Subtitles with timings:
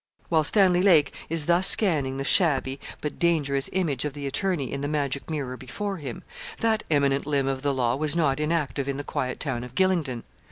[0.29, 4.81] While Stanley Lake is thus scanning the shabby, but dangerous image of the attorney in
[4.81, 6.23] the magic mirror before him,
[6.59, 10.23] that eminent limb of the law was not inactive in the quiet town of Gylingden.